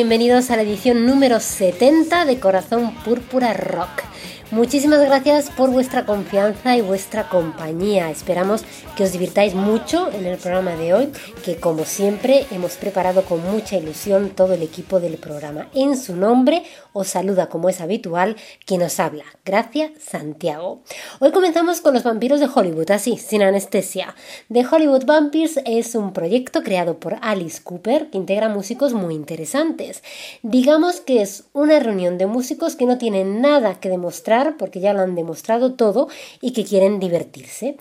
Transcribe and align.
bienvenidos 0.00 0.50
a 0.50 0.56
la 0.56 0.62
edición 0.62 1.04
número 1.04 1.40
70 1.40 2.24
de 2.24 2.40
Corazón 2.40 2.94
Púrpura 3.04 3.52
Rock. 3.52 4.09
Muchísimas 4.52 5.00
gracias 5.02 5.48
por 5.48 5.70
vuestra 5.70 6.04
confianza 6.04 6.76
y 6.76 6.80
vuestra 6.80 7.28
compañía. 7.28 8.10
Esperamos 8.10 8.64
que 8.96 9.04
os 9.04 9.12
divirtáis 9.12 9.54
mucho 9.54 10.10
en 10.10 10.26
el 10.26 10.38
programa 10.38 10.74
de 10.74 10.92
hoy, 10.92 11.12
que 11.44 11.54
como 11.54 11.84
siempre 11.84 12.46
hemos 12.50 12.72
preparado 12.72 13.22
con 13.22 13.48
mucha 13.48 13.76
ilusión 13.76 14.30
todo 14.30 14.54
el 14.54 14.64
equipo 14.64 14.98
del 14.98 15.18
programa. 15.18 15.68
En 15.72 15.96
su 15.96 16.16
nombre 16.16 16.64
os 16.92 17.06
saluda 17.06 17.48
como 17.48 17.68
es 17.68 17.80
habitual 17.80 18.34
quien 18.66 18.82
os 18.82 18.98
habla. 18.98 19.22
Gracias, 19.44 19.92
Santiago. 20.00 20.82
Hoy 21.20 21.30
comenzamos 21.30 21.80
con 21.80 21.94
los 21.94 22.02
vampiros 22.02 22.40
de 22.40 22.48
Hollywood, 22.52 22.90
así, 22.90 23.18
sin 23.18 23.44
anestesia. 23.44 24.16
The 24.52 24.66
Hollywood 24.68 25.04
Vampires 25.04 25.60
es 25.64 25.94
un 25.94 26.12
proyecto 26.12 26.64
creado 26.64 26.98
por 26.98 27.18
Alice 27.22 27.62
Cooper 27.62 28.10
que 28.10 28.18
integra 28.18 28.48
músicos 28.48 28.94
muy 28.94 29.14
interesantes. 29.14 30.02
Digamos 30.42 31.00
que 31.00 31.22
es 31.22 31.44
una 31.52 31.78
reunión 31.78 32.18
de 32.18 32.26
músicos 32.26 32.74
que 32.74 32.86
no 32.86 32.98
tienen 32.98 33.40
nada 33.40 33.78
que 33.78 33.88
demostrar 33.88 34.39
porque 34.58 34.80
ya 34.80 34.92
lo 34.92 35.00
han 35.00 35.14
demostrado 35.14 35.74
todo 35.74 36.08
y 36.40 36.52
que 36.52 36.64
quieren 36.64 37.00
divertirse. 37.00 37.76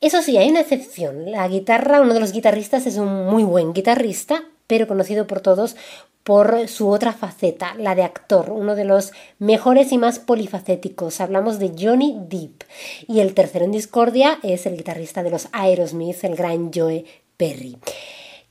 Eso 0.00 0.20
sí, 0.22 0.36
hay 0.36 0.50
una 0.50 0.60
excepción. 0.60 1.30
La 1.30 1.46
guitarra, 1.46 2.00
uno 2.00 2.14
de 2.14 2.20
los 2.20 2.32
guitarristas 2.32 2.86
es 2.86 2.96
un 2.96 3.26
muy 3.26 3.44
buen 3.44 3.72
guitarrista, 3.72 4.42
pero 4.66 4.88
conocido 4.88 5.26
por 5.26 5.40
todos 5.40 5.76
por 6.22 6.68
su 6.68 6.88
otra 6.88 7.12
faceta, 7.12 7.74
la 7.78 7.94
de 7.94 8.02
actor, 8.02 8.50
uno 8.50 8.76
de 8.76 8.84
los 8.84 9.12
mejores 9.38 9.92
y 9.92 9.98
más 9.98 10.18
polifacéticos. 10.18 11.20
Hablamos 11.20 11.58
de 11.58 11.72
Johnny 11.78 12.16
Depp. 12.28 12.62
Y 13.08 13.20
el 13.20 13.34
tercero 13.34 13.64
en 13.64 13.72
discordia 13.72 14.38
es 14.42 14.66
el 14.66 14.76
guitarrista 14.76 15.22
de 15.22 15.30
los 15.30 15.48
Aerosmith, 15.52 16.22
el 16.24 16.36
gran 16.36 16.72
Joe 16.72 17.04
Perry. 17.36 17.76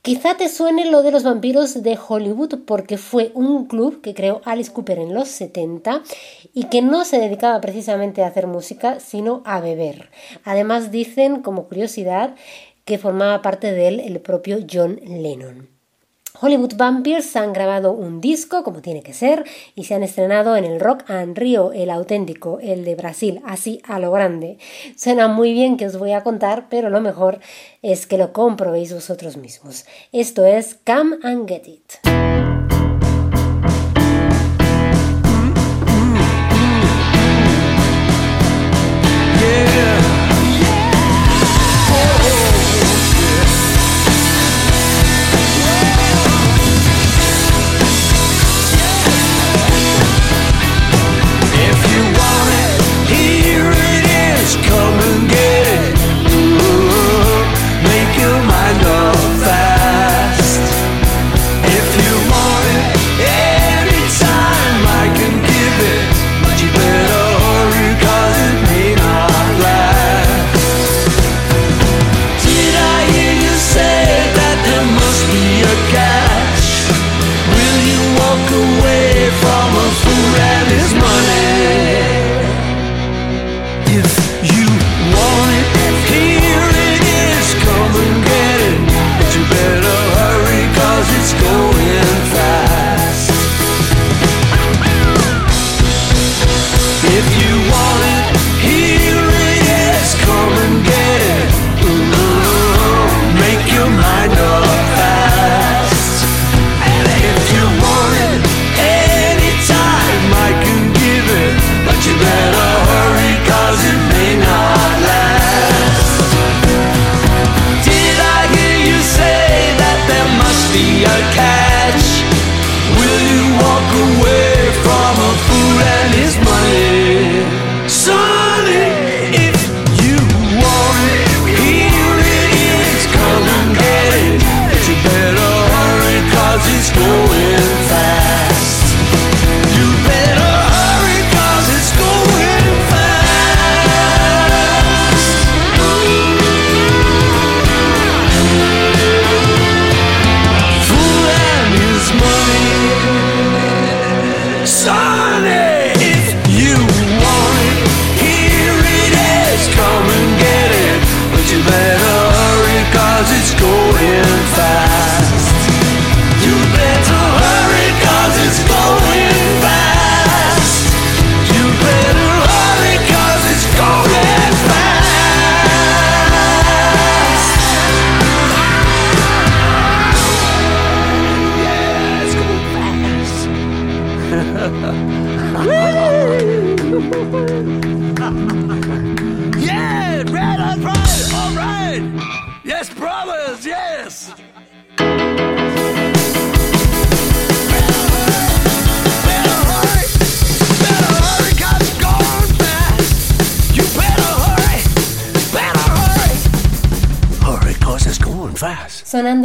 Quizá 0.02 0.36
te 0.36 0.48
suene 0.48 0.90
lo 0.90 1.04
de 1.04 1.12
los 1.12 1.22
vampiros 1.22 1.80
de 1.80 1.96
Hollywood 1.96 2.64
porque 2.66 2.98
fue 2.98 3.30
un 3.34 3.66
club 3.66 4.00
que 4.00 4.14
creó 4.14 4.40
Alice 4.44 4.72
Cooper 4.72 4.98
en 4.98 5.14
los 5.14 5.28
70 5.28 6.02
y 6.52 6.64
que 6.64 6.82
no 6.82 7.04
se 7.04 7.20
dedicaba 7.20 7.60
precisamente 7.60 8.24
a 8.24 8.26
hacer 8.26 8.48
música, 8.48 8.98
sino 8.98 9.42
a 9.44 9.60
beber. 9.60 10.10
Además 10.42 10.90
dicen, 10.90 11.40
como 11.40 11.68
curiosidad, 11.68 12.34
que 12.84 12.98
formaba 12.98 13.42
parte 13.42 13.70
de 13.70 13.86
él 13.86 14.00
el 14.00 14.20
propio 14.20 14.58
John 14.68 14.98
Lennon. 15.04 15.71
Hollywood 16.42 16.74
Vampires 16.76 17.36
han 17.36 17.52
grabado 17.52 17.92
un 17.92 18.20
disco, 18.20 18.64
como 18.64 18.82
tiene 18.82 19.04
que 19.04 19.12
ser, 19.12 19.44
y 19.76 19.84
se 19.84 19.94
han 19.94 20.02
estrenado 20.02 20.56
en 20.56 20.64
el 20.64 20.80
Rock 20.80 21.08
and 21.08 21.38
Rio, 21.38 21.72
el 21.72 21.88
auténtico, 21.88 22.58
el 22.60 22.84
de 22.84 22.96
Brasil, 22.96 23.40
así 23.46 23.80
a 23.86 24.00
lo 24.00 24.10
grande. 24.10 24.58
Suena 24.96 25.28
muy 25.28 25.52
bien 25.52 25.76
que 25.76 25.86
os 25.86 25.96
voy 25.96 26.10
a 26.10 26.24
contar, 26.24 26.66
pero 26.68 26.90
lo 26.90 27.00
mejor 27.00 27.38
es 27.80 28.08
que 28.08 28.18
lo 28.18 28.32
comprobéis 28.32 28.92
vosotros 28.92 29.36
mismos. 29.36 29.84
Esto 30.10 30.44
es 30.44 30.76
Come 30.84 31.18
and 31.22 31.48
Get 31.48 31.68
It. 31.68 31.92
Sonando 39.42 40.01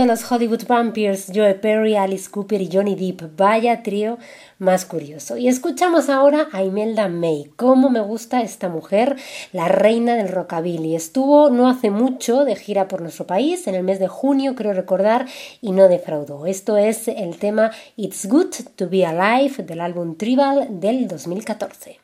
los 0.08 0.32
Hollywood 0.32 0.66
Vampires, 0.68 1.32
Joe 1.34 1.54
Perry, 1.56 1.96
Alice 1.96 2.30
Cooper 2.32 2.62
y 2.62 2.70
Johnny 2.72 2.96
Depp. 2.96 3.36
Vaya 3.38 3.84
trío 3.84 4.18
más 4.58 4.86
curioso. 4.86 5.38
Y 5.38 5.48
escuchamos 5.48 6.10
ahora 6.10 6.48
a 6.52 6.64
Imelda 6.64 7.10
May. 7.10 7.52
Cómo 7.56 7.90
me 7.90 8.00
gusta 8.00 8.42
esta 8.42 8.70
mujer, 8.70 9.18
la 9.52 9.68
reina 9.68 10.16
del 10.16 10.30
rockabilly. 10.30 10.96
Estuvo 10.96 11.50
no 11.50 11.70
hace 11.70 11.92
mucho 11.92 12.46
de 12.46 12.56
gira 12.56 12.88
por 12.88 13.02
nuestro 13.02 13.28
país, 13.28 13.68
en 13.68 13.76
el 13.76 13.84
mes 13.84 14.00
de 14.00 14.08
junio, 14.08 14.56
creo 14.56 14.74
recordar, 14.74 15.28
y 15.62 15.72
no 15.72 15.88
defraudó. 15.88 16.46
Esto 16.46 16.78
es 16.78 17.08
el 17.08 17.38
tema 17.38 17.72
It's 17.96 18.28
Good 18.28 18.54
to 18.76 18.90
Be 18.90 19.06
Alive 19.06 19.64
del 19.64 19.82
álbum 19.82 20.16
Tribal 20.16 20.68
del 20.80 21.08
2014. 21.08 22.00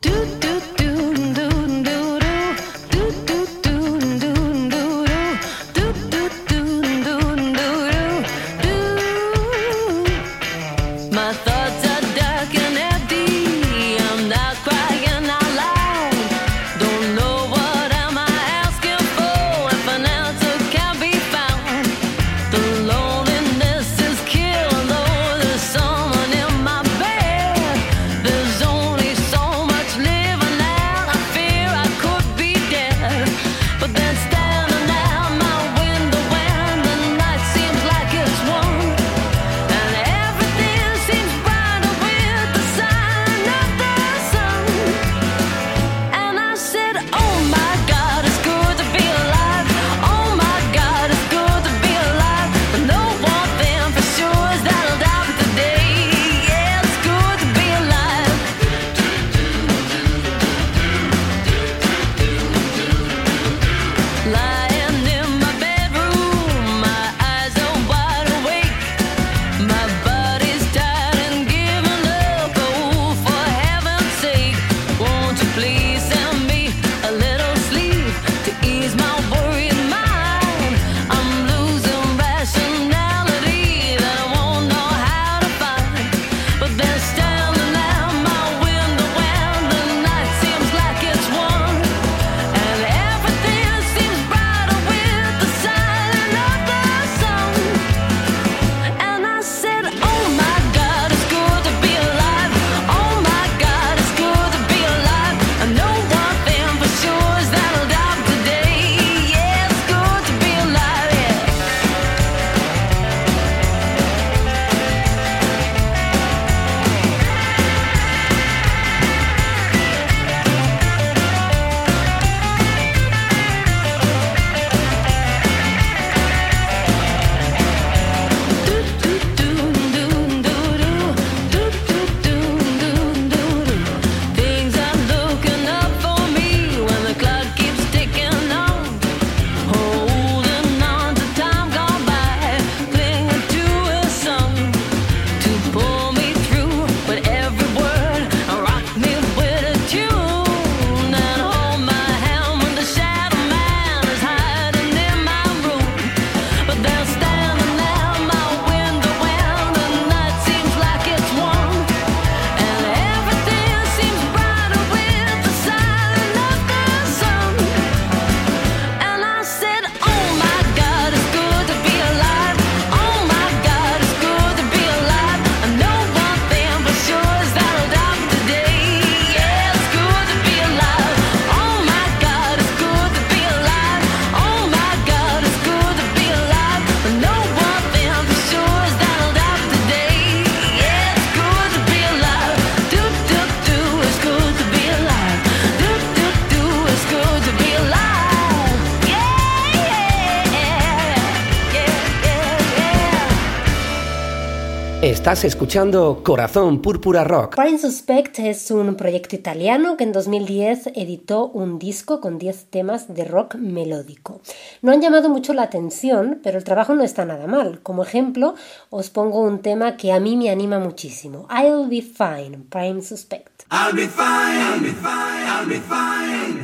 Estás 205.24 205.46
escuchando 205.46 206.20
Corazón 206.22 206.82
Púrpura 206.82 207.24
Rock. 207.24 207.56
Prime 207.56 207.78
Suspect 207.78 208.40
es 208.40 208.70
un 208.72 208.96
proyecto 208.96 209.38
italiano 209.38 209.96
que 209.96 210.04
en 210.04 210.12
2010 210.12 210.88
editó 210.96 211.48
un 211.48 211.80
disco 211.80 212.20
con 212.20 212.38
10 212.38 212.66
temas 212.66 213.14
de 213.14 213.24
rock 213.24 213.56
melódico. 213.56 214.42
No 214.82 214.92
han 214.92 215.00
llamado 215.00 215.30
mucho 215.30 215.54
la 215.54 215.64
atención, 215.64 216.42
pero 216.44 216.58
el 216.58 216.66
trabajo 216.66 216.94
no 216.94 217.06
está 217.06 217.24
nada 217.24 217.48
mal. 217.48 217.80
Como 217.82 218.04
ejemplo, 218.04 218.56
os 218.90 219.10
pongo 219.10 219.40
un 219.40 219.60
tema 219.60 219.96
que 219.96 220.12
a 220.12 220.20
mí 220.20 220.36
me 220.36 220.50
anima 220.50 220.78
muchísimo. 220.78 221.48
I'll 221.50 221.88
be 221.88 222.02
fine, 222.02 222.66
Prime 222.70 223.02
Suspect. 223.02 223.64
I'll 223.72 223.96
be 223.96 224.08
fine, 224.08 224.60
I'll 224.60 224.82
be 224.82 224.90
fine, 224.90 225.48
I'll 225.48 225.66
be 225.66 225.80
fine. 225.80 226.63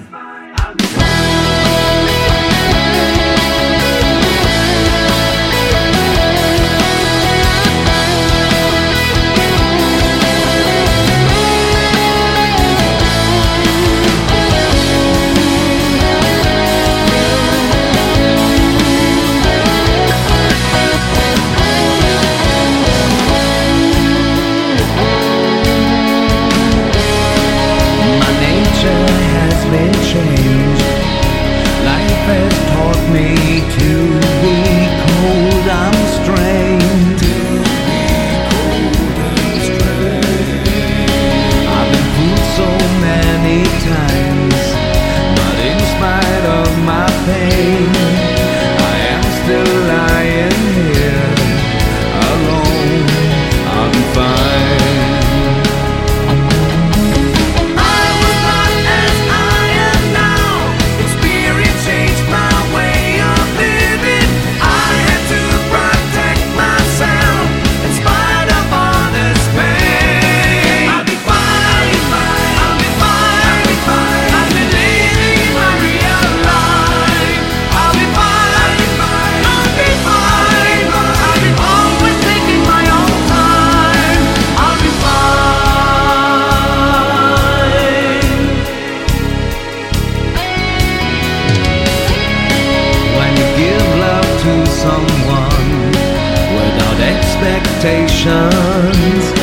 expectations. 97.82 99.39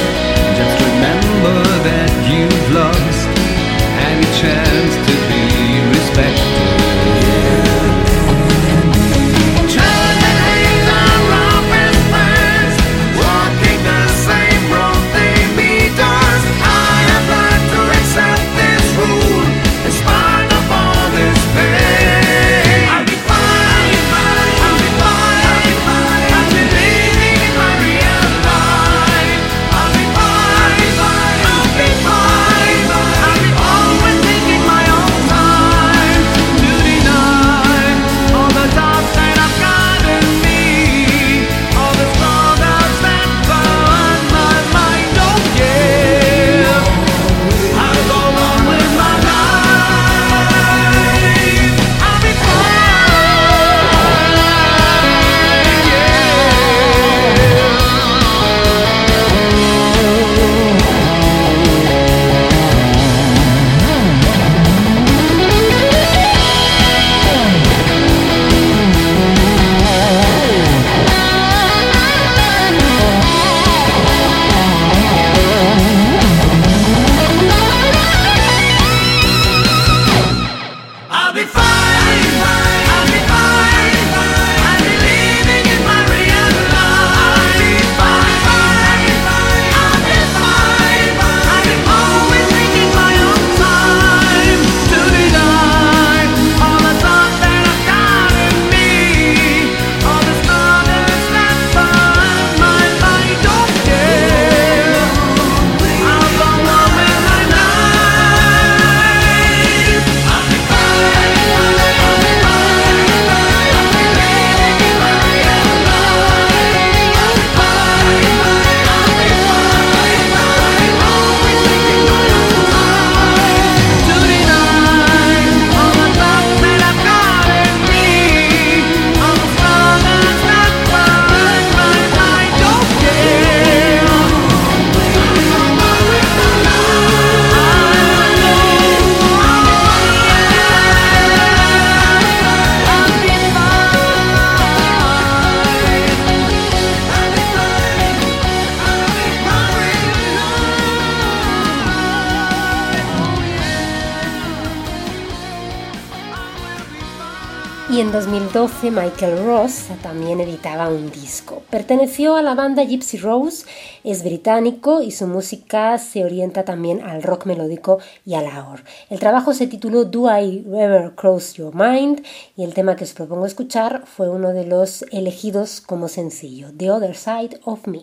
2012 158.67 158.91
Michael 158.91 159.47
Ross 159.47 159.85
también 160.03 160.41
editaba 160.41 160.89
un 160.89 161.13
disco. 161.13 161.63
Perteneció 161.71 162.35
a 162.35 162.43
la 162.43 162.57
banda 162.57 162.83
Gypsy 162.83 163.17
Rose, 163.19 163.65
es 164.03 164.25
británico 164.25 165.03
y 165.03 165.13
su 165.13 165.29
música 165.29 165.97
se 165.99 166.25
orienta 166.25 166.65
también 166.65 167.01
al 167.01 167.23
rock 167.23 167.47
melódico 167.47 168.01
y 168.25 168.35
al 168.35 168.47
AOR. 168.47 168.83
El 169.09 169.21
trabajo 169.21 169.55
se 169.55 169.69
tituló 169.69 170.05
Do 170.05 170.29
I 170.37 170.67
Ever 170.67 171.13
Cross 171.15 171.55
Your 171.55 171.77
Mind 171.77 172.25
y 172.57 172.65
el 172.65 172.75
tema 172.75 172.97
que 172.97 173.05
os 173.05 173.13
propongo 173.13 173.47
escuchar 173.47 174.03
fue 174.05 174.29
uno 174.29 174.53
de 174.53 174.67
los 174.67 175.03
elegidos 175.13 175.81
como 175.81 176.09
sencillo, 176.09 176.71
The 176.77 176.91
Other 176.91 177.15
Side 177.15 177.61
of 177.65 177.87
Me. 177.87 178.01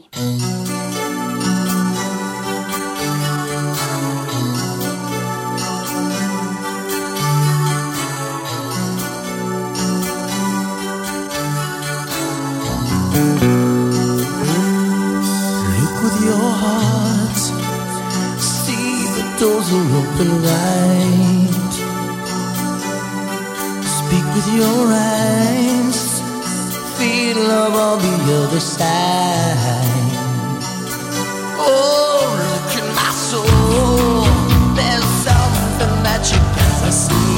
Open 20.13 20.32
wide. 20.43 21.74
Speak 23.84 24.25
with 24.36 24.48
your 24.55 24.88
eyes, 24.91 26.22
feel 26.98 27.38
love 27.38 27.74
on 27.74 28.00
the 28.01 28.34
other 28.36 28.60
side. 28.60 28.88
Oh, 31.58 32.25
look 32.43 32.75
at 32.82 32.88
my 32.96 33.12
soul. 33.12 34.25
There's 34.75 35.10
something 35.27 36.03
that 36.03 36.22
you 36.32 36.39
gotta 36.58 36.91
see. 36.91 37.32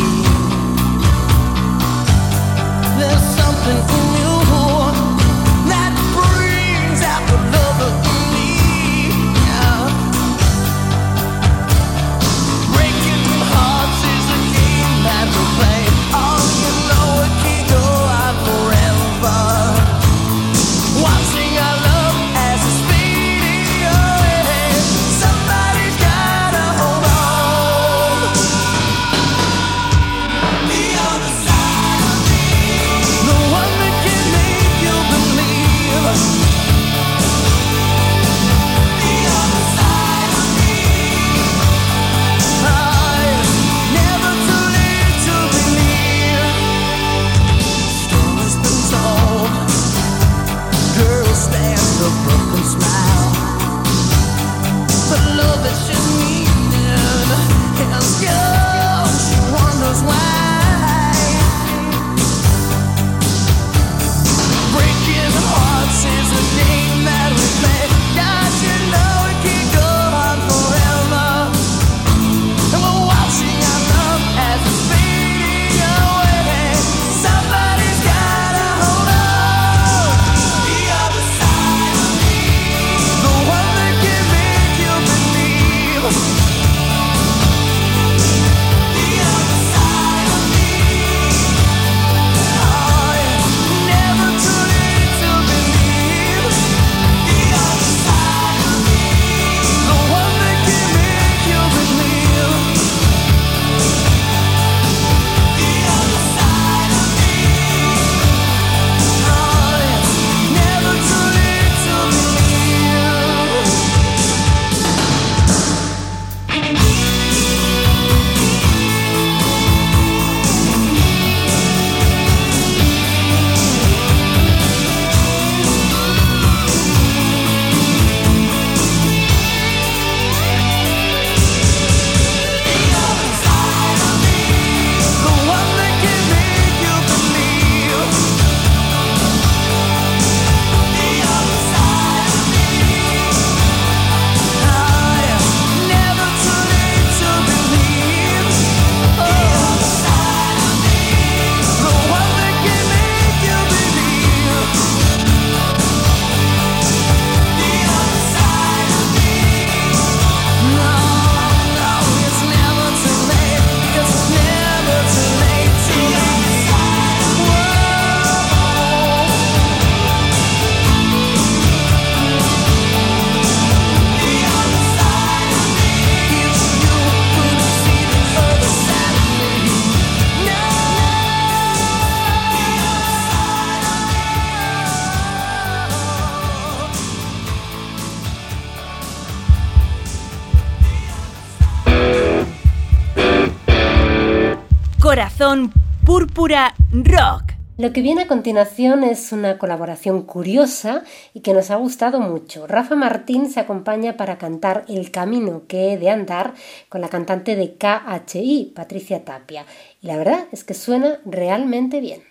Rock. 196.48 197.54
Lo 197.80 197.92
que 197.92 198.04
viene 198.04 198.22
a 198.22 198.28
continuación 198.28 199.04
es 199.04 199.32
una 199.32 199.58
colaboración 199.58 200.22
curiosa 200.22 201.04
y 201.34 201.40
que 201.40 201.56
nos 201.56 201.72
ha 201.72 201.76
gustado 201.78 202.20
mucho. 202.20 202.68
Rafa 202.68 202.96
Martín 202.96 203.50
se 203.50 203.60
acompaña 203.60 204.16
para 204.16 204.38
cantar 204.38 204.86
El 204.88 205.10
camino 205.10 205.64
que 205.68 205.94
he 205.94 205.98
de 205.98 206.12
andar 206.12 206.54
con 206.88 207.02
la 207.02 207.10
cantante 207.10 207.56
de 207.56 207.78
KHI, 207.78 208.74
Patricia 208.76 209.26
Tapia. 209.26 209.66
Y 210.04 210.06
la 210.06 210.18
verdad 210.18 210.46
es 210.52 210.64
que 210.64 210.76
suena 210.76 211.18
realmente 211.26 212.00
bien. 212.00 212.22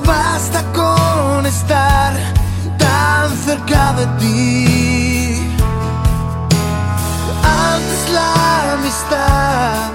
Basta 0.00 0.62
con 0.72 1.46
estar 1.46 2.12
tan 2.78 3.36
de 3.96 4.06
ti. 4.18 5.54
Antes 7.42 8.10
la 8.12 8.72
amistad 8.74 9.90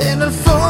en 0.00 0.22
el 0.22 0.30
fondo 0.30 0.67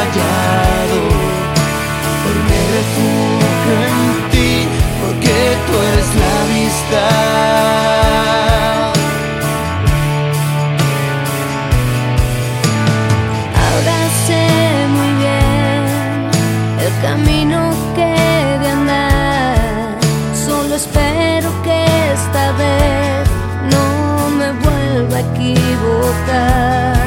fallado. 0.00 0.98
Hoy 2.24 2.38
me 2.48 2.60
refugio 2.76 3.74
en 3.88 3.98
ti 4.32 4.52
porque 5.00 5.36
tú 5.66 5.72
eres 5.90 6.10
la 6.20 6.30
amistad. 6.44 7.30
Ahora 13.62 13.98
sé 14.26 14.44
muy 14.96 15.12
bien 15.22 15.82
el 16.86 16.94
camino 17.06 17.58
que 17.96 18.12
de 18.62 18.68
andar. 18.78 19.92
Solo 20.46 20.72
espero 20.76 21.48
que 21.62 21.78
esta 22.16 22.44
vez 22.62 23.22
no 23.74 23.86
me 24.38 24.48
vuelva 24.64 25.16
a 25.18 25.20
equivocar. 25.32 26.99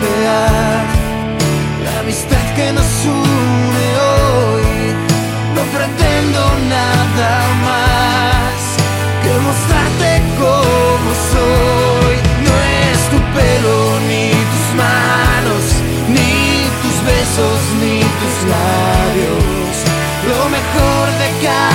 La 0.00 1.92
amistad 2.00 2.40
que 2.56 2.72
nos 2.72 3.04
une 3.04 3.86
hoy. 4.08 4.96
No 5.54 5.62
pretendo 5.76 6.40
nada 6.70 7.32
más 7.68 8.56
que 9.22 9.32
mostrarte 9.46 10.10
como 10.40 11.08
soy. 11.32 12.14
No 12.46 12.52
es 12.80 12.98
tu 13.12 13.18
pelo, 13.36 13.76
ni 14.08 14.24
tus 14.52 14.68
manos, 14.84 15.64
ni 16.08 16.32
tus 16.80 16.96
besos, 17.04 17.60
ni 17.82 17.96
tus 18.20 18.36
labios. 18.54 19.74
Lo 20.30 20.40
mejor 20.48 21.04
de 21.20 21.28
cada 21.44 21.69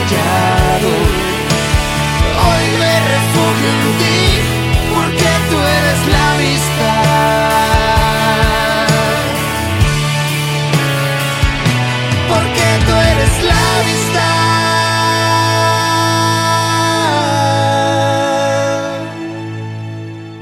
ha 0.00 0.06
fallado. 0.06 0.88
Hoy 2.46 2.64
me 2.78 3.00
refugio 3.12 3.68
en 3.70 3.98
ti 3.98 4.29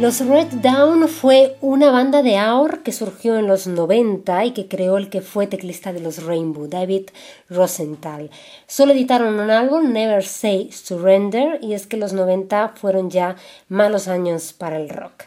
Los 0.08 0.26
Red 0.26 0.62
Down 0.62 1.06
fue 1.06 1.58
una 1.60 1.90
banda 1.90 2.22
de 2.22 2.38
AOR 2.38 2.82
que 2.82 2.92
surgió 2.92 3.36
en 3.36 3.46
los 3.46 3.66
90 3.66 4.46
y 4.46 4.52
que 4.52 4.66
creó 4.66 4.96
el 4.96 5.10
que 5.10 5.20
fue 5.20 5.46
teclista 5.46 5.92
de 5.92 6.00
los 6.00 6.24
Rainbow, 6.24 6.66
David 6.66 7.10
Rosenthal. 7.50 8.30
Solo 8.66 8.92
editaron 8.92 9.38
un 9.38 9.50
álbum, 9.50 9.92
Never 9.92 10.24
Say 10.24 10.72
Surrender, 10.72 11.58
y 11.60 11.74
es 11.74 11.86
que 11.86 11.98
los 11.98 12.14
90 12.14 12.72
fueron 12.76 13.10
ya 13.10 13.36
malos 13.68 14.08
años 14.08 14.54
para 14.54 14.78
el 14.78 14.88
rock. 14.88 15.24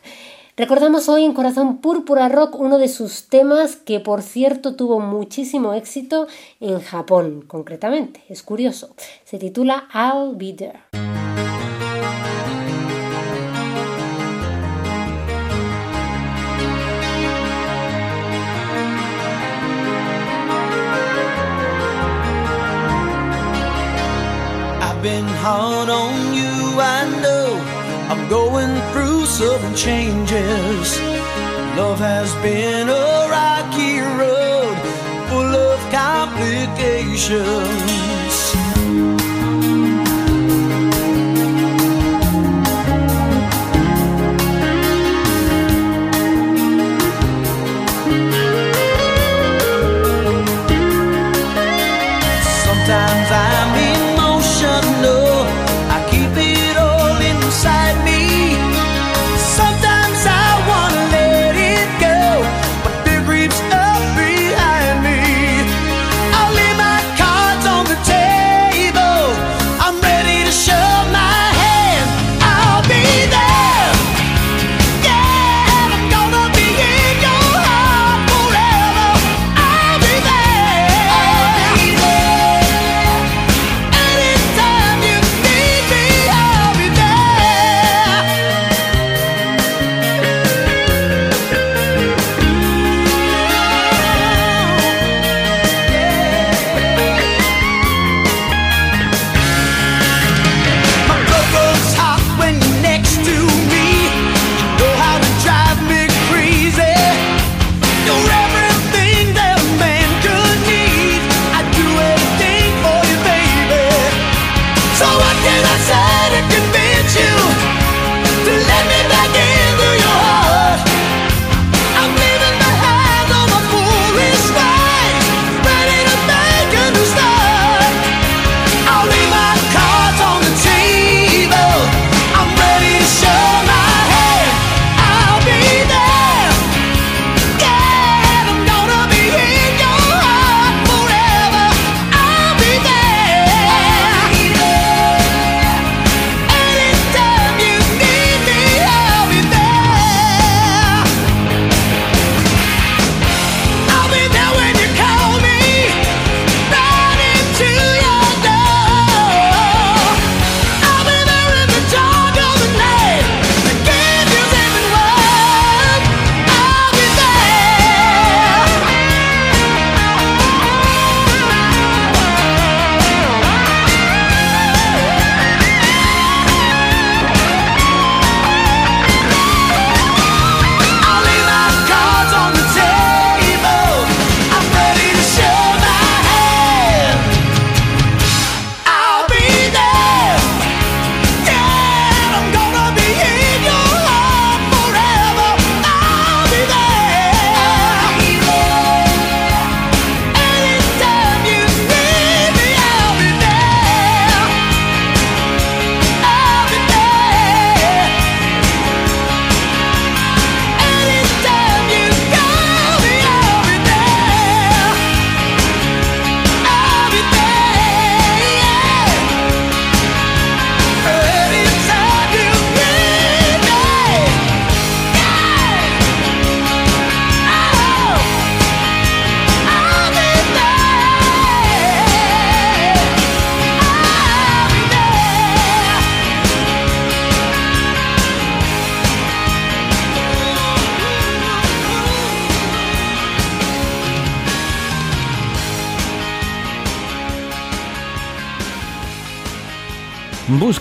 Recordamos 0.57 1.09
hoy 1.09 1.25
en 1.25 1.33
Corazón 1.33 1.77
Púrpura 1.77 2.27
Rock 2.27 2.59
uno 2.59 2.79
de 2.79 2.87
sus 2.87 3.27
temas 3.27 3.75
que 3.75 3.99
por 3.99 4.23
cierto 4.23 4.75
tuvo 4.75 4.99
muchísimo 4.99 5.75
éxito 5.75 6.25
en 6.59 6.81
Japón 6.81 7.43
concretamente. 7.45 8.23
Es 8.29 8.41
curioso. 8.41 8.95
Se 9.25 9.37
titula 9.37 9.87
I'll 9.93 10.35
Be 10.35 10.53
There. 10.53 11.20
Been 25.11 25.27
hard 25.45 25.89
on 25.89 26.13
you, 26.39 26.53
I 26.97 26.99
know. 27.23 27.47
I'm 28.11 28.23
going 28.29 28.73
through 28.91 29.25
some 29.25 29.75
changes. 29.75 30.87
Love 31.79 31.99
has 31.99 32.29
been 32.47 32.87
a 32.87 33.27
rocky 33.37 33.95
road 34.21 34.75
full 35.29 35.53
of 35.69 35.79
complications. 35.91 38.10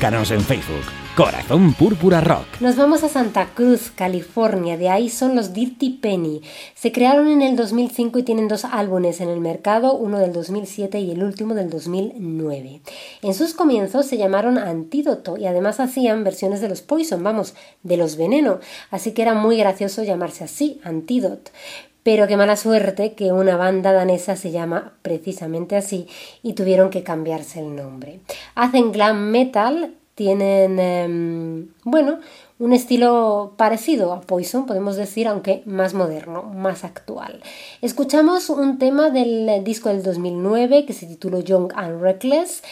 Búscanos 0.01 0.31
en 0.31 0.41
Facebook. 0.41 0.87
Corazón 1.15 1.75
Púrpura 1.75 2.23
Rock. 2.23 2.47
Nos 2.61 2.77
vamos 2.77 3.05
a 3.05 3.11
Santa 3.11 3.51
Cruz, 3.55 3.93
California. 3.95 4.79
De 4.79 4.89
ahí 4.89 5.11
son 5.11 5.37
los 5.37 5.53
Dirty 5.53 5.91
Penny. 5.91 6.41
Se 6.75 6.91
crearon 6.91 7.29
en 7.29 7.43
el 7.43 7.55
2005 7.55 8.19
y 8.19 8.23
tienen 8.23 8.49
dos 8.49 8.65
álbumes 8.65 9.21
en 9.21 9.29
el 9.29 9.41
mercado, 9.41 9.93
uno 9.93 10.19
del 10.19 10.33
2007 10.33 10.99
y 11.01 11.11
el 11.11 11.23
último 11.23 11.53
del 11.53 11.69
2009. 11.69 12.81
En 13.21 13.35
sus 13.35 13.53
comienzos 13.53 14.07
se 14.07 14.17
llamaron 14.17 14.57
Antídoto 14.57 15.37
y 15.37 15.45
además 15.45 15.81
hacían 15.81 16.25
versiones 16.25 16.63
de 16.63 16.71
los 16.71 16.81
Poison, 16.81 17.23
vamos, 17.23 17.53
de 17.83 17.99
los 17.99 18.17
Veneno. 18.17 18.61
Así 18.91 19.13
que 19.13 19.21
era 19.21 19.35
muy 19.35 19.59
gracioso 19.59 20.03
llamarse 20.03 20.45
así, 20.45 20.81
Antídoto. 20.83 21.51
Pero 22.03 22.27
qué 22.27 22.37
mala 22.37 22.57
suerte 22.57 23.13
que 23.13 23.33
una 23.33 23.57
banda 23.57 23.93
danesa 23.93 24.37
se 24.37 24.51
llama 24.51 24.95
precisamente 25.03 25.77
así 25.77 26.07
y 26.43 26.55
tuvieron 26.55 26.91
que 26.91 27.03
cambiarse 27.03 27.61
el 27.61 27.77
nombre. 27.77 28.21
Hacen 28.55 28.93
glam 28.93 29.31
metal, 29.31 29.95
tienen, 30.15 30.79
em, 30.79 31.69
bueno, 31.85 32.21
un 32.59 32.75
estilo 32.75 33.55
parecido 33.57 34.13
a 34.13 34.21
Poison, 34.21 34.67
podemos 34.67 34.97
decir, 34.97 35.27
aunque 35.27 35.63
más 35.65 35.95
moderno, 35.95 36.43
más 36.43 36.85
actual. 36.85 37.41
Escuchamos 37.81 38.51
un 38.51 38.79
tema 38.79 39.09
del 39.11 39.65
disco 39.65 39.89
del 39.89 40.03
2009 40.03 40.85
que 40.85 40.93
se 40.93 41.07
tituló 41.07 41.41
Young 41.41 41.73
and 41.75 42.03
Reckless. 42.03 42.63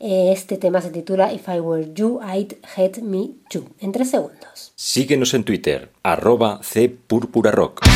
Este 0.00 0.56
tema 0.56 0.80
se 0.80 0.90
titula 0.90 1.32
If 1.32 1.48
I 1.48 1.60
Were 1.60 1.92
You, 1.94 2.20
I'd 2.22 2.56
Hate 2.74 3.02
Me 3.02 3.30
Too. 3.50 3.64
En 3.80 3.92
tres 3.92 4.10
segundos. 4.10 4.72
Síguenos 4.74 5.34
en 5.34 5.44
Twitter, 5.44 5.90
arroba 6.02 6.60
cpurpurarock. 6.62 7.93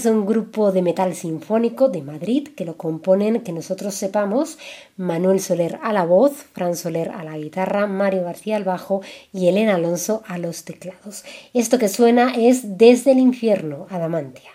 Es 0.00 0.06
un 0.06 0.24
grupo 0.24 0.72
de 0.72 0.80
metal 0.80 1.14
sinfónico 1.14 1.90
de 1.90 2.00
Madrid 2.00 2.48
que 2.56 2.64
lo 2.64 2.78
componen, 2.78 3.42
que 3.42 3.52
nosotros 3.52 3.94
sepamos, 3.94 4.56
Manuel 4.96 5.40
Soler 5.40 5.78
a 5.82 5.92
la 5.92 6.06
voz, 6.06 6.32
Fran 6.54 6.74
Soler 6.74 7.10
a 7.10 7.22
la 7.22 7.36
guitarra, 7.36 7.86
Mario 7.86 8.24
García 8.24 8.56
al 8.56 8.64
bajo 8.64 9.02
y 9.30 9.48
Elena 9.48 9.74
Alonso 9.74 10.22
a 10.26 10.38
los 10.38 10.64
teclados. 10.64 11.24
Esto 11.52 11.78
que 11.78 11.88
suena 11.88 12.32
es 12.34 12.78
Desde 12.78 13.12
el 13.12 13.18
infierno, 13.18 13.86
Adamantia. 13.90 14.52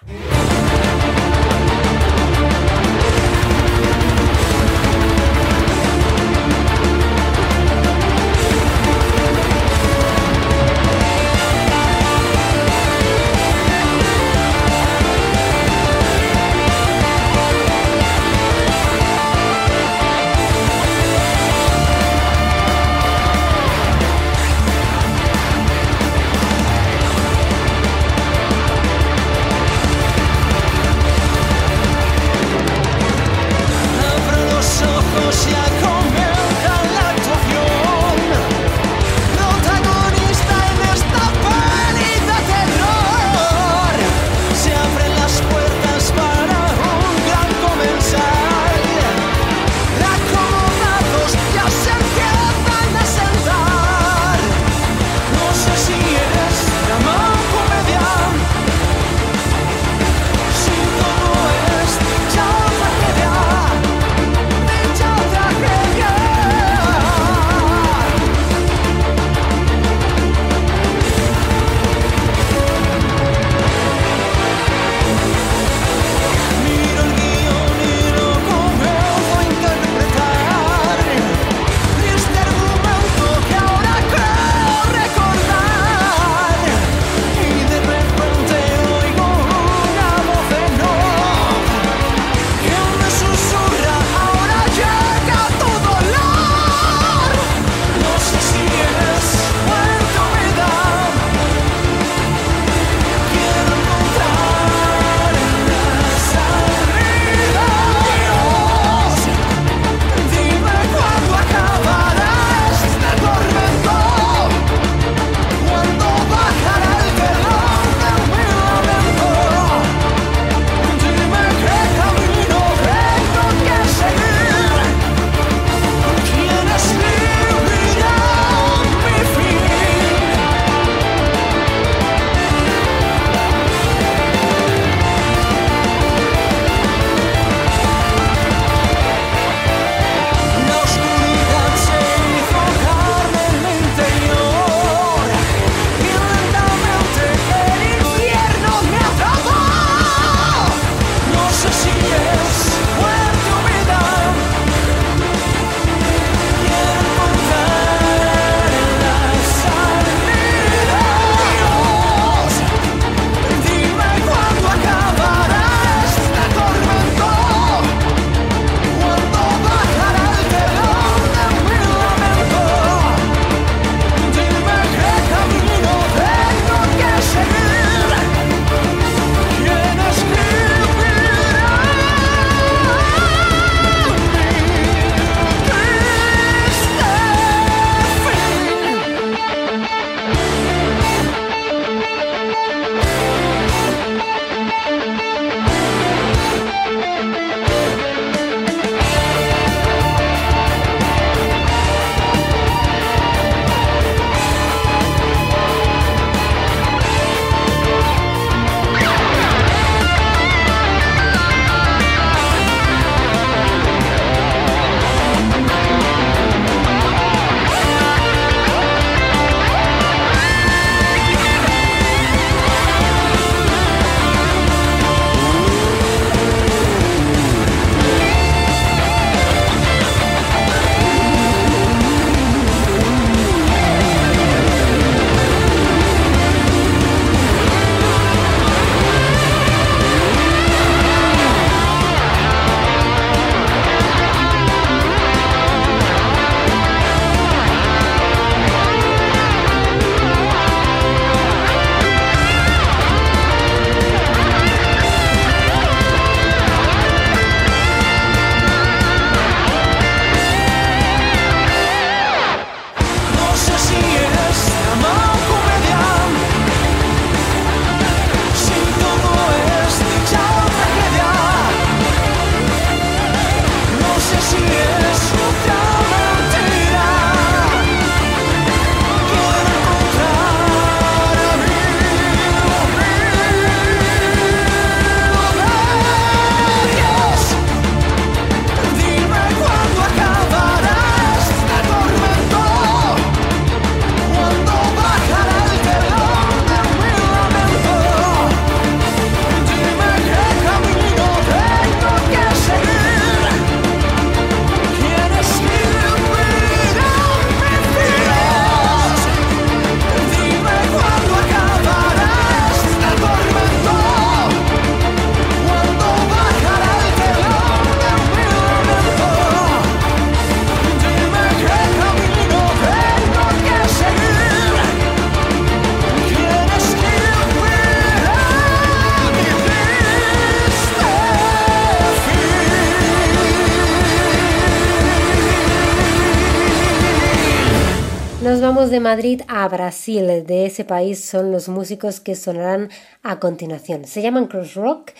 Madrid 339.15 339.43
a 339.47 339.65
Brasil. 339.69 340.27
De 340.45 340.65
ese 340.65 340.83
país 340.83 341.23
son 341.23 341.49
los 341.49 341.69
músicos 341.69 342.19
que 342.19 342.35
sonarán 342.35 342.89
a 343.23 343.39
continuación. 343.39 344.03
Se 344.03 344.21
llaman 344.21 344.47
Cross 344.47 344.73
Rock 344.73 345.11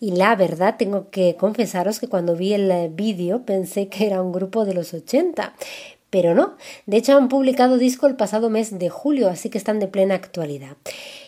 y 0.00 0.10
la 0.16 0.34
verdad 0.34 0.74
tengo 0.76 1.08
que 1.10 1.36
confesaros 1.36 2.00
que 2.00 2.08
cuando 2.08 2.34
vi 2.34 2.52
el 2.52 2.88
vídeo 2.88 3.44
pensé 3.46 3.86
que 3.88 4.08
era 4.08 4.20
un 4.22 4.32
grupo 4.32 4.64
de 4.64 4.74
los 4.74 4.92
80. 4.92 5.54
Pero 6.10 6.34
no, 6.34 6.56
de 6.86 6.96
hecho 6.96 7.16
han 7.16 7.28
publicado 7.28 7.78
disco 7.78 8.08
el 8.08 8.16
pasado 8.16 8.50
mes 8.50 8.76
de 8.76 8.90
julio, 8.90 9.28
así 9.28 9.50
que 9.50 9.58
están 9.58 9.78
de 9.78 9.86
plena 9.86 10.16
actualidad. 10.16 10.76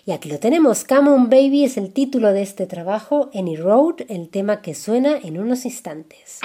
Y 0.05 0.11
aquí 0.11 0.29
lo 0.29 0.41
tenemos, 0.41 0.83
Come 0.83 1.11
On 1.11 1.31
Baby 1.31 1.65
es 1.65 1.77
el 1.77 1.93
título 1.93 2.33
de 2.33 2.43
este 2.43 2.67
trabajo, 2.67 3.31
Any 3.35 3.55
Road, 3.55 4.01
el 4.09 4.31
tema 4.31 4.63
que 4.63 4.75
suena 4.75 5.17
en 5.23 5.39
unos 5.39 5.65
instantes. 5.65 6.41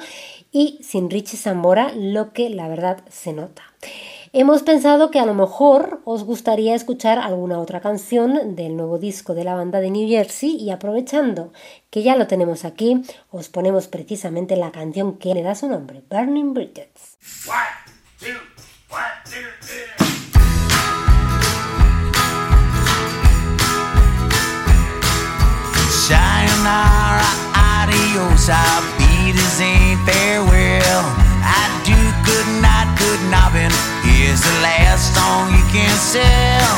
y 0.50 0.78
sin 0.82 1.10
Richie 1.10 1.36
Sambora, 1.36 1.92
lo 1.94 2.32
que 2.32 2.48
la 2.48 2.68
verdad 2.68 3.04
se 3.10 3.34
nota. 3.34 3.64
Hemos 4.36 4.64
pensado 4.64 5.12
que 5.12 5.20
a 5.20 5.26
lo 5.26 5.34
mejor 5.34 6.00
os 6.04 6.24
gustaría 6.24 6.74
escuchar 6.74 7.20
alguna 7.20 7.60
otra 7.60 7.80
canción 7.80 8.56
del 8.56 8.76
nuevo 8.76 8.98
disco 8.98 9.32
de 9.32 9.44
la 9.44 9.54
banda 9.54 9.78
de 9.78 9.92
New 9.92 10.08
Jersey 10.08 10.56
y 10.56 10.70
aprovechando 10.70 11.52
que 11.88 12.02
ya 12.02 12.16
lo 12.16 12.26
tenemos 12.26 12.64
aquí, 12.64 13.00
os 13.30 13.48
ponemos 13.48 13.86
precisamente 13.86 14.56
la 14.56 14.72
canción 14.72 15.18
que 15.18 15.34
le 15.34 15.44
da 15.44 15.54
su 15.54 15.68
nombre, 15.68 16.02
Burning 16.10 16.52
Bridges. 16.52 17.16
adios, 27.54 28.50
farewell. 30.04 31.04
good 32.26 32.48
night, 32.60 32.98
good 32.98 33.20
nobbing. 33.30 33.93
Here's 34.24 34.40
the 34.40 34.60
last 34.64 35.12
song 35.12 35.52
you 35.52 35.60
can 35.68 35.92
sell. 36.00 36.76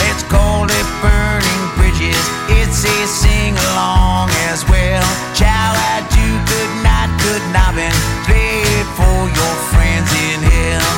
Let's 0.00 0.24
call 0.24 0.64
it 0.64 0.88
Burning 1.04 1.64
Bridges. 1.76 2.24
It's 2.48 2.80
a 2.80 2.98
sing 3.04 3.52
along 3.76 4.32
as 4.48 4.64
well. 4.72 5.04
Ciao, 5.36 5.76
adieu, 5.92 6.32
good 6.48 6.72
night, 6.80 7.12
good 7.20 7.44
nobbing. 7.52 7.92
Play 8.24 8.64
it 8.64 8.88
for 8.96 9.20
your 9.28 9.54
friends 9.68 10.08
in 10.32 10.40
hell. 10.48 10.88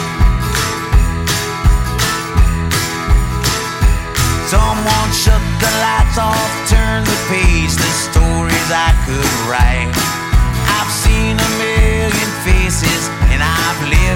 Someone 4.46 5.10
shut 5.10 5.42
the 5.58 5.72
lights 5.82 6.18
off, 6.22 6.52
turn 6.70 7.02
the 7.02 7.18
page. 7.26 7.74
The 7.74 7.90
stories 8.06 8.68
I 8.70 8.94
could 9.10 9.26
write. 9.50 10.09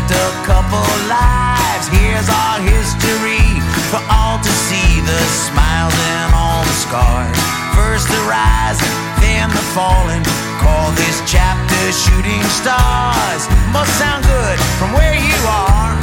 Lived 0.04 0.12
a 0.12 0.46
couple 0.46 0.84
lives. 1.08 1.88
Here's 1.88 2.28
our 2.28 2.60
history 2.60 3.44
for 3.90 4.00
all 4.10 4.38
to 4.38 4.52
see 4.68 5.00
the 5.00 5.20
smiles 5.48 5.94
and 5.94 6.34
all 6.34 6.62
the 6.64 6.76
scars. 6.84 7.38
First 7.74 8.08
the 8.08 8.20
rising, 8.28 8.88
then 9.20 9.48
the 9.50 9.64
falling. 9.72 10.22
Call 10.60 10.90
this 10.92 11.20
chapter 11.26 11.80
Shooting 11.92 12.42
Stars. 12.60 13.48
Must 13.72 13.92
sound 13.98 14.24
good 14.24 14.58
from 14.78 14.92
where 14.92 15.14
you 15.16 15.38
are. 15.46 15.94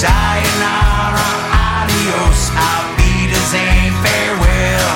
Sayonara, 0.00 1.28
adios, 1.52 2.42
beaters 2.96 3.52
ain't 3.54 3.96
farewell. 4.04 4.92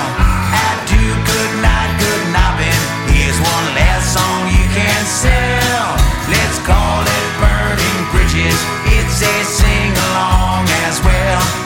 Adieu, 0.65 1.13
good 1.13 1.53
night. 1.61 1.85
Here's 3.09 3.39
one 3.39 3.67
last 3.73 4.13
song 4.13 4.47
you 4.49 4.65
can 4.75 5.05
sell. 5.05 5.97
Let's 6.29 6.59
call 6.65 6.84
bridges. 8.15 8.59
It's 8.95 9.21
a 9.21 9.43
sing 9.43 9.91
along 9.91 10.65
as 10.87 11.01
well. 11.03 11.64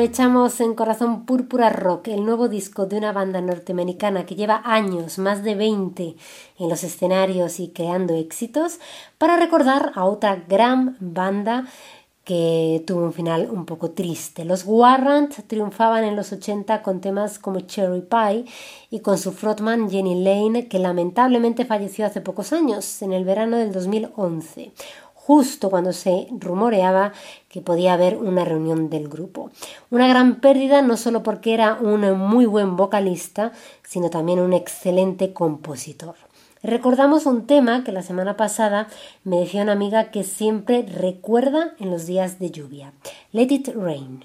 Aprovechamos 0.00 0.62
en 0.62 0.74
Corazón 0.74 1.26
Púrpura 1.26 1.68
Rock, 1.68 2.08
el 2.08 2.24
nuevo 2.24 2.48
disco 2.48 2.86
de 2.86 2.96
una 2.96 3.12
banda 3.12 3.42
norteamericana 3.42 4.24
que 4.24 4.34
lleva 4.34 4.62
años, 4.64 5.18
más 5.18 5.44
de 5.44 5.54
20, 5.54 6.16
en 6.58 6.68
los 6.70 6.82
escenarios 6.84 7.60
y 7.60 7.68
creando 7.68 8.14
éxitos, 8.14 8.78
para 9.18 9.36
recordar 9.36 9.92
a 9.94 10.06
otra 10.06 10.36
gran 10.48 10.96
banda 11.00 11.66
que 12.24 12.82
tuvo 12.86 13.04
un 13.04 13.12
final 13.12 13.50
un 13.50 13.66
poco 13.66 13.90
triste. 13.90 14.46
Los 14.46 14.64
Warrant 14.64 15.34
triunfaban 15.46 16.04
en 16.04 16.16
los 16.16 16.32
80 16.32 16.80
con 16.80 17.02
temas 17.02 17.38
como 17.38 17.60
Cherry 17.60 18.00
Pie 18.00 18.46
y 18.88 19.00
con 19.00 19.18
su 19.18 19.32
frontman 19.32 19.90
Jenny 19.90 20.24
Lane, 20.24 20.66
que 20.68 20.78
lamentablemente 20.78 21.66
falleció 21.66 22.06
hace 22.06 22.22
pocos 22.22 22.54
años, 22.54 23.02
en 23.02 23.12
el 23.12 23.26
verano 23.26 23.58
del 23.58 23.70
2011 23.70 24.72
justo 25.30 25.70
cuando 25.70 25.92
se 25.92 26.26
rumoreaba 26.40 27.12
que 27.48 27.60
podía 27.60 27.92
haber 27.92 28.16
una 28.16 28.44
reunión 28.44 28.90
del 28.90 29.08
grupo. 29.08 29.52
Una 29.88 30.08
gran 30.08 30.40
pérdida 30.40 30.82
no 30.82 30.96
solo 30.96 31.22
porque 31.22 31.54
era 31.54 31.74
un 31.74 32.00
muy 32.18 32.46
buen 32.46 32.74
vocalista, 32.74 33.52
sino 33.84 34.10
también 34.10 34.40
un 34.40 34.52
excelente 34.52 35.32
compositor. 35.32 36.16
Recordamos 36.64 37.26
un 37.26 37.46
tema 37.46 37.84
que 37.84 37.92
la 37.92 38.02
semana 38.02 38.36
pasada 38.36 38.88
me 39.22 39.38
decía 39.38 39.62
una 39.62 39.70
amiga 39.70 40.10
que 40.10 40.24
siempre 40.24 40.82
recuerda 40.82 41.74
en 41.78 41.92
los 41.92 42.06
días 42.06 42.40
de 42.40 42.50
lluvia. 42.50 42.92
Let 43.30 43.52
It 43.52 43.68
Rain. 43.76 44.24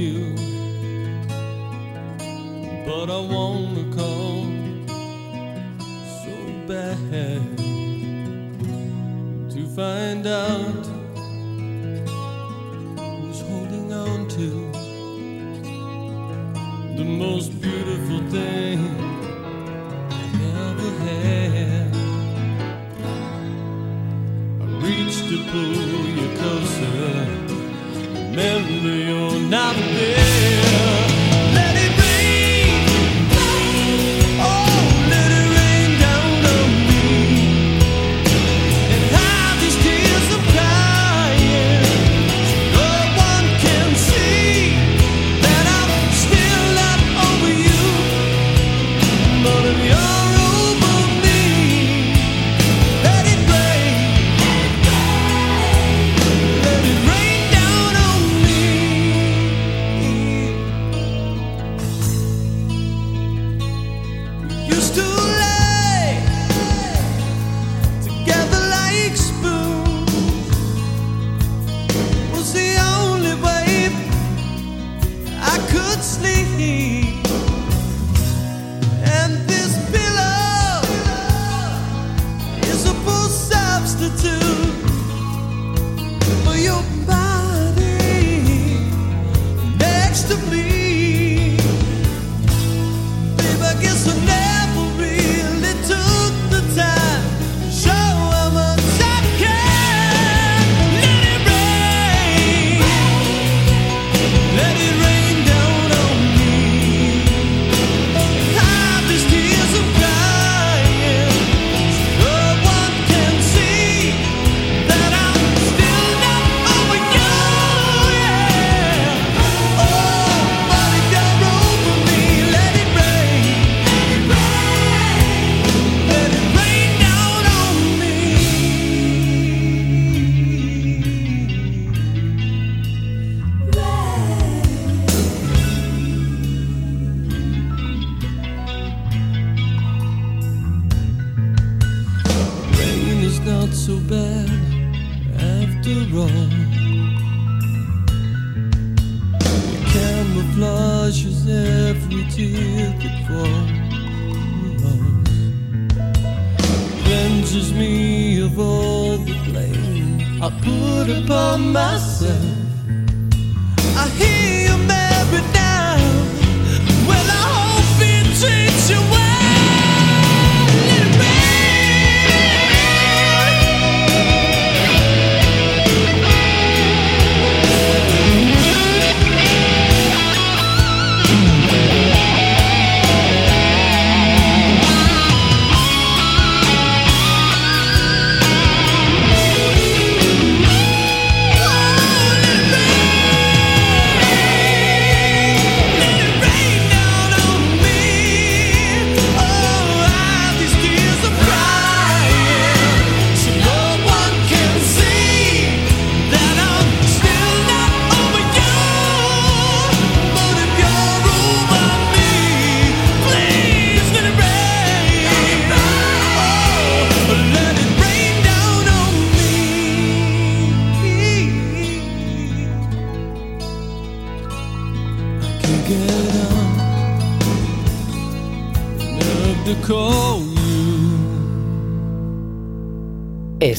You, 0.00 0.29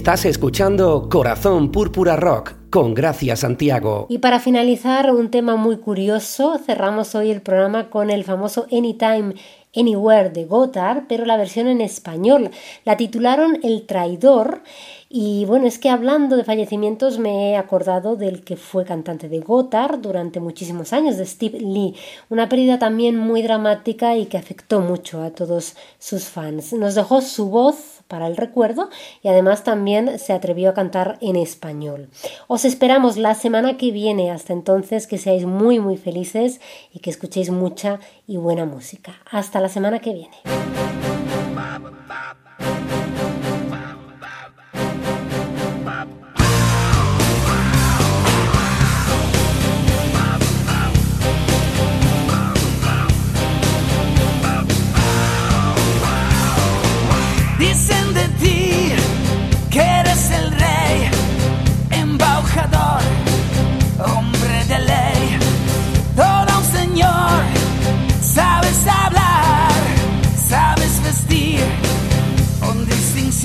Estás 0.02 0.26
escuchando 0.26 1.10
Corazón 1.12 1.72
Púrpura 1.72 2.16
Rock 2.16 2.54
con 2.72 2.95
Gracia 2.95 3.36
Santiago. 3.36 4.08
Y 4.10 4.18
para 4.18 4.39
finalizar, 4.39 5.12
un 5.12 5.30
tema 5.30 5.58
muy 5.58 5.78
curioso, 5.78 6.58
cerramos 6.58 7.14
hoy 7.14 7.30
el 7.30 7.43
programa 7.43 7.91
con 7.91 8.10
el 8.10 8.24
famoso 8.24 8.66
Anytime, 8.72 9.36
Anywhere 9.76 10.32
de 10.32 10.45
Gotthard, 10.45 11.04
pero 11.08 11.26
la 11.26 11.38
versión 11.38 11.68
en 11.68 11.82
español. 11.82 12.49
La 12.84 12.97
titularon 12.97 13.60
El 13.62 13.86
Traidor. 13.86 14.64
Y 15.08 15.45
bueno, 15.45 15.68
es 15.68 15.78
que 15.78 15.89
hablando 15.89 16.36
de 16.36 16.45
fallecimientos 16.45 17.20
me 17.20 17.52
he 17.52 17.58
acordado 17.58 18.16
del 18.16 18.43
que 18.43 18.58
fue 18.58 18.86
cantante 18.86 19.30
de 19.30 19.39
Gotthard 19.39 19.99
durante 19.99 20.39
muchísimos 20.39 20.93
años, 20.93 21.18
de 21.18 21.28
Steve 21.28 21.60
Lee. 21.60 21.93
Una 22.30 22.49
pérdida 22.49 22.80
también 22.80 23.18
muy 23.18 23.43
dramática 23.43 24.16
y 24.16 24.26
que 24.26 24.38
afectó 24.38 24.80
mucho 24.80 25.22
a 25.22 25.30
todos 25.30 25.76
sus 25.99 26.24
fans. 26.24 26.74
Nos 26.74 26.95
dejó 26.95 27.22
su 27.22 27.49
voz 27.49 28.01
para 28.12 28.28
el 28.28 28.36
recuerdo 28.36 28.89
y 29.24 29.30
además 29.30 29.64
también 29.64 30.20
se 30.20 30.34
atrevió 30.34 30.70
a 30.70 30.74
cantar 30.74 31.18
en 31.22 31.38
español. 31.38 32.09
Os 32.47 32.66
esperamos 32.66 33.16
la 33.16 33.36
semana 33.36 33.78
que 33.78 33.91
viene. 33.91 34.32
Hasta 34.32 34.51
entonces 34.51 35.07
que 35.07 35.18
seáis 35.18 35.45
muy 35.45 35.80
muy 35.80 35.95
felices 35.95 36.59
y 36.93 36.99
que 36.99 37.09
escuchéis 37.09 37.51
mucha 37.51 37.99
y 38.28 38.36
buena 38.36 38.66
música. 38.66 39.14
Hasta 39.32 39.62
la 39.62 39.70
semana 39.70 39.99
que 39.99 40.14
viene. 40.14 40.36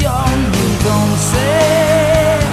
Distinción. 0.06 0.46
Entonces, 0.78 2.44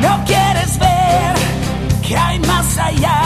no 0.00 0.24
quieres 0.24 0.78
ver 0.78 1.34
que 2.06 2.16
hay 2.16 2.38
más 2.40 2.78
allá 2.78 3.22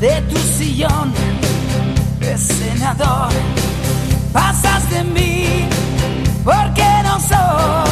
de 0.00 0.22
tu 0.22 0.36
sillón 0.36 1.12
de 2.20 2.38
senador 2.38 3.28
pasas 4.32 4.88
de 4.90 5.04
mí 5.04 5.68
porque 6.44 6.84
no 7.04 7.20
soy 7.20 7.83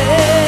entonces 0.00 0.47